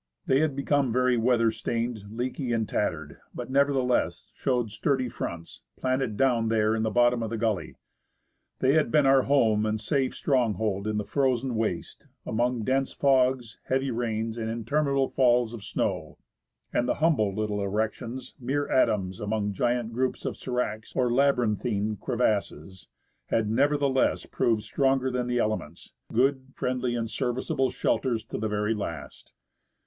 [0.25, 6.17] They had become very weather stained, leaky, and tattered, but nevertheless showed sturdy fronts, planted
[6.17, 7.75] down there in the bottom of the gully.
[8.61, 13.59] They had been our home and safe stronghold in the frozen waste, among dense fogs,
[13.65, 16.17] heavy rains, and interminable falls of snow,
[16.73, 16.97] and the 173 THE ASCENT OF MOUNT ST.
[16.97, 22.87] ELIAS humble little erections— mere atoms among gigantic groups of sdracs or labyrinthine crevasses—
[23.27, 28.73] had nevertheless proved stronger than the elements, good, friendly, and serviceable shelters to the very
[28.73, 29.33] last.